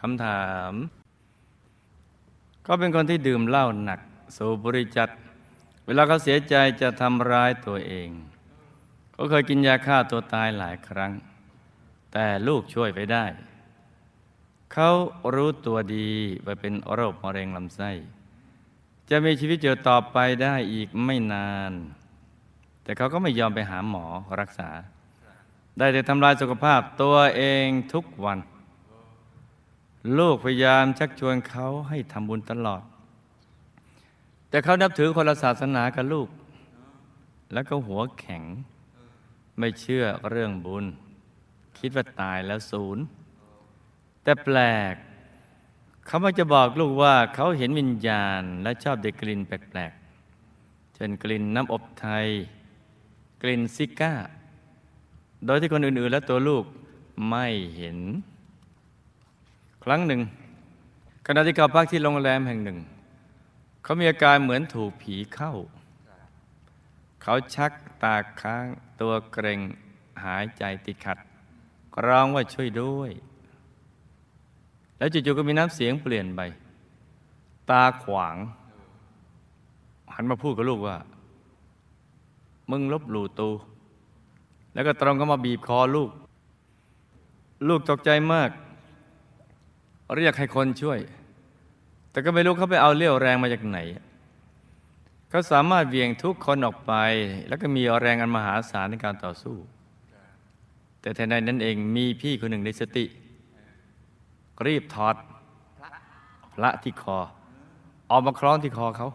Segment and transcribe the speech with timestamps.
[0.00, 0.72] คำถาม
[2.66, 4.00] ก็เป็นคนที่ดื่มเหล้าหนัก
[4.36, 5.08] สูบบุหรี่จัด
[5.86, 8.08] เวลาเขาเสียใจจะทำร้ายตัวเอง
[9.12, 11.12] เขาเคยกินยาฆ่าตัวตายหลายครั้ง
[12.12, 13.24] แต่ลูกช่วยไปได้
[14.72, 14.90] เขา
[15.34, 16.10] รู้ตัวดี
[16.46, 17.90] ว่าเป็นโรคมะเร็งลำไส้
[19.10, 21.72] จะมีชีวิตอยู่ต่อไปได้อีกไม่นาน
[22.82, 24.06] แต่เขาก็ไม่ยอมไปหาหมอ
[24.40, 24.70] รักษา
[25.78, 28.38] ได้แต่ทำลายสุขภาพตัวเองทุกวัน
[30.18, 32.82] ลูกพยายามชักชวนเขาให้ทำบุญตลอด
[34.48, 36.28] แต่เขานับถือคนละศาสนากับลูก
[37.52, 38.42] แล้วก็หัวแข็ง
[39.58, 40.84] ไม่เชื่อเรื่องบุญ
[41.78, 43.04] คิดว่าตายแล้วศูนย์
[44.22, 44.58] แต่แปล
[44.92, 44.94] ก
[46.06, 52.26] เขามักจะบอกลูกว่าเขาเห็นวิญญาณและชอบเด็กกลิ่นแปลกๆ เช่นกลิ่นน้ำอบไทย
[53.42, 54.14] กลิ่นซิก้า
[55.46, 56.64] โดยที่คนอื่นๆและตัวลูก
[57.30, 57.98] ไม่เห็น
[59.88, 60.22] ครั้งหนึ่ง
[61.26, 62.78] ขณะที่เขาพักที่โรงแรมแห่งหนึ่ง
[63.82, 65.52] เขามีอาการเหมือนถูกผีเข้า
[67.22, 67.72] เขาชัก
[68.02, 68.66] ตาค้าง
[69.00, 69.60] ตัวเกรง
[70.24, 71.18] หายใจติดขัด
[72.06, 73.10] ร้องว่าช่วยด้วย
[74.98, 76.40] แล้วจู่ๆก็มีน้ำเสียงเปลี่ยนไป
[77.70, 78.36] ตาขวาง
[80.14, 80.96] หันมาพูดกับลูกว่า
[82.70, 83.50] มึงลบหลู่ตู
[84.74, 86.10] แล้วก็ตรงเข้ามาบีบคอลูก
[87.68, 88.50] ลูกตกใจมาก
[90.14, 90.98] เรียกให้คนช่วย
[92.10, 93.78] แต่ก็ไม่รู้เขาไปเอาเลี้ยวแรงมาจากไหน
[95.28, 96.92] เขาสามารถเวียงทุกคนออกไป
[97.48, 99.56] แล้วก็มีแรงอันมหาศาลในการต่อสู้
[101.00, 103.04] แต่แทนใดนั้นเองมีพี่คนหนึ่งในสติ
[104.66, 105.16] รีบถอด
[106.54, 107.18] พระที่คอ
[108.10, 109.08] ออกมาคล้องที่คอเขา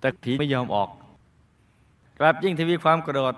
[0.00, 0.88] แต่ผีไม่ยอมออก
[2.18, 3.34] กลับยิ่งทวีความกรธ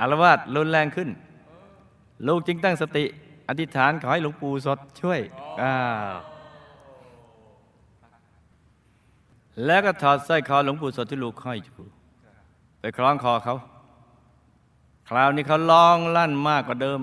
[0.00, 1.08] อารวาสรุนแรงขึ้น
[2.26, 3.04] ลูกจึงตั้งสติ
[3.48, 5.20] อธิษฐานขอให้หลวงปู่สดช่วย
[5.62, 5.74] อ้า
[6.12, 6.16] ว
[9.66, 11.76] แล้วก็ถอดสร้อยคอหลวงปู่สดที่ลูกห้อยอยู่
[12.80, 13.56] ไปคล้องคอเขา
[15.08, 17.00] คราวนี้เขาร้องลั่นมากกว่าเดิม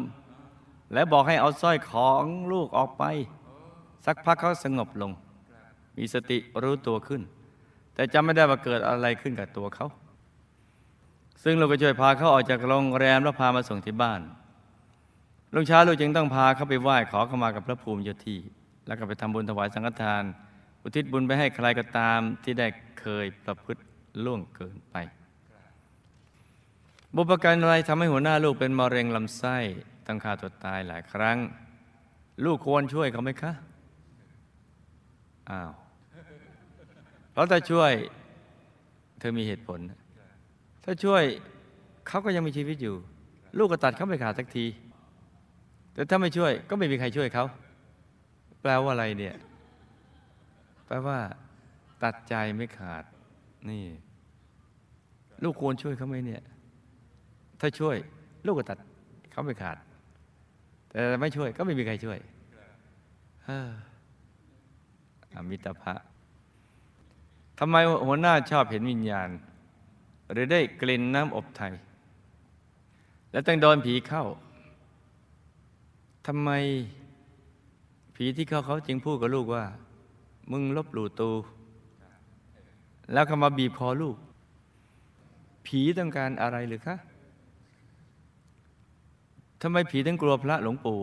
[0.93, 3.03] และบอกให้เอาสร้อยของลูกออกไป
[4.05, 5.11] สักพักเขาสงบลง
[5.97, 7.21] มีสติรู้ตัวขึ้น
[7.93, 9.87] แต่จำไม่ได้ว่าเกิดอะไรขึ้นกับตัวเขา
[11.43, 14.21] ซึ่งลูกก็ช่วยพาเขาออกจากโรงแรมแล้วพามาส่งที่บ้าน
[15.57, 18.39] ลุงช้าลูกจึงต้องพาเขาไปไหว้ขอเขามากับพระภูมิเจ้าที่
[18.87, 20.23] แล้วก็ไปทำบุญถวายสังฆทาน
[20.83, 22.67] อุทิศบุญไปให้ใครก็ตามที่ได้
[22.99, 23.81] เคยประพฤติ
[24.25, 24.95] ล่วงเกินไป
[27.15, 29.57] บุพการอะไรทำให้หัวหน้าลูกเป็นมะเร็งลำไส้
[30.05, 31.37] ต้องฆ่าตัวตายหลายครั้ง
[32.45, 33.51] ลูกควรช่วยเขาไหมคะ
[35.49, 35.71] อ้าว
[37.31, 37.91] เพราะถ้าช่วย
[39.19, 39.79] เธอมีเหตุผล
[40.83, 41.23] ถ้าช่วย
[42.07, 42.95] เขาก็ยังมีชีวิตอยู่
[43.57, 44.67] ลูกก็ตัดเขาไปขาดสักที
[45.95, 47.45] แต่ถ้าไม่ช่วยก็ไม่มีใครช่วยเขา
[48.61, 49.35] แปลว่าอะไรเนี่ย
[50.85, 51.17] แปลว่า
[52.03, 53.03] ตัดใจไม่ขาด
[53.69, 53.83] นี่
[55.43, 56.43] ลูกควรช่วยเขาไหมเนี่ย
[57.59, 57.95] ถ้าช่วย
[58.45, 58.77] ลูกก็ตัด
[59.31, 59.77] เขาไม่ขาด
[60.89, 62.19] แต่ไม่ช่วย ก็ไม่มีใครช่วย
[63.49, 63.51] อ
[65.35, 65.93] อมิตรภะ
[67.59, 67.75] ทำไม
[68.07, 69.29] หัวหน้าชอบเห็นวิญญาณ
[70.31, 71.73] หรือได้กลิ่นน้ำอบไทย
[73.31, 74.23] แล้วต้องโดนผีเข้า
[76.25, 76.49] ทำไม
[78.15, 79.63] ผีที่เขาเขาจึงพูดกับลูกว่า
[80.51, 81.31] มึงลบหลู่ตู
[83.13, 84.15] แล้วเขามาบีบคอลูก
[85.65, 86.95] ผีต้องการอะไรหรือคะ
[89.61, 90.99] ทำไมผีถึงกลัวพระหลวงปู่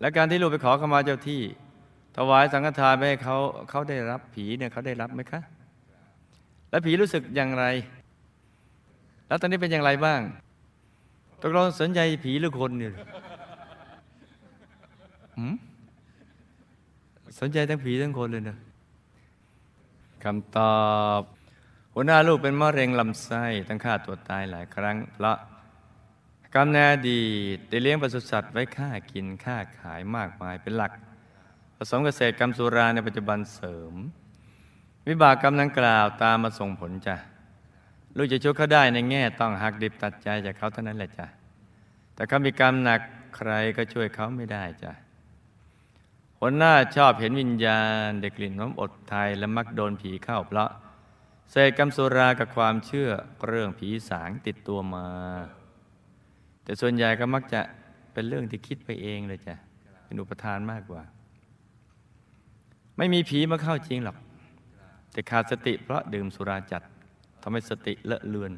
[0.00, 1.42] และการที่ลูกไปขอขมาเจ้าที่
[2.16, 3.36] ถวายสังฆทานไปให้เขา
[3.70, 5.40] เขาได้รับผีเนี่ยเขาได้รับไหมคะ
[6.70, 7.64] แล้วผีรู้สึกอย่างไร
[9.26, 10.20] แล้วตอนนี้เป็นอย่างไรบ้าง
[11.40, 12.94] ตกลงสนใจผีหรือคนเนี่ย
[17.40, 18.58] สนใจทั้งผีทั้งคนเลยนะ
[20.24, 20.78] คำตอ
[21.18, 21.20] บ
[21.94, 25.36] หัวหน้าลูกเป็นมะเร็งลำไส้ต้องฆ่าตัวตายหลายครั้งเพราะ
[26.54, 26.78] กรรมแน
[27.08, 27.20] ดี
[27.68, 30.92] ได้เลี้ยงปศุสัตว์ไว้ฆ่ากินฆ่าขายมากมายเป็นหลัก
[31.76, 33.94] ผสมเกษตรกรรมสุราในปัจจุบันเสริม
[35.08, 37.16] วิบากกรรมดังกล่าวตามมาส่งผลจ้ะ
[38.16, 41.26] ลูกจะช่วยเขาได้ในแง่ต้องหักดิบตัดใจจากเขาเท่านั้นแหละจ้ะ
[42.14, 43.00] แต่เขามีกรรมหนัก
[43.36, 44.92] ใครก็ช่วยเขาไม่ได้จ้ะ
[46.40, 50.70] คนหน้าชอบเห็นวิญญาณเด็กกลิ่นน้ำอดไทยและมักโดนผีเข้าเพราะ
[51.50, 53.08] เศษกรรมสุรากับความเชื่อ
[53.46, 55.06] เรื่องผีสางติดตัวมา
[56.64, 57.60] แต่ส่วนใหญ่ก็มักจะ
[58.12, 59.54] เป็นเรื่องที่คิดไปเองเลยจ้ะ
[60.04, 61.02] เป็นอุปทานมากกว่า
[62.96, 64.16] ไม่มีผีมาเข้าจริงหรอก
[65.12, 66.82] แต่ขาดสติเพราะดื่มสุราจัด
[67.42, 68.52] ทำให้สติเลอะเลือน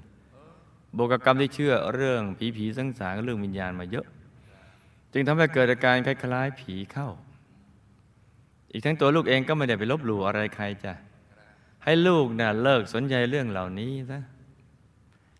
[0.96, 4.06] บวกกับกรรมที่เชื่อเรื่องผีผีสังสารเรื่องวิญญาณมาเยอะ
[5.12, 7.08] จึงทำให้เกิดอาการคล้ายๆผีเข้า
[8.72, 10.92] อีกทั้งตัวลูกเองก็ไม่ได้ไปลบหลู่อะไรใครจ้ะ
[11.84, 14.18] ให้ลูกนะ่ะเลิกสนใจเรื่องเหล่านี้ซะ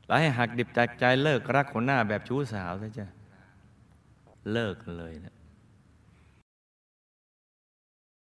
[0.07, 3.07] แล้วให้หักดิบจากใจเลิกรักคนหน้าแบบชู้สาวซะจ้ะ
[4.53, 5.35] เลิกเลยนะ